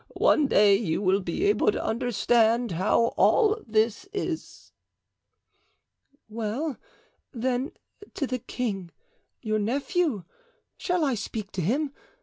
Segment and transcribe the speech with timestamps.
[0.17, 4.71] One day you will be able to understand how all this is."
[6.27, 6.77] "Well,
[7.33, 7.73] then,
[8.15, 8.89] to the king,
[9.43, 10.23] your nephew.
[10.75, 11.93] Shall I speak to him?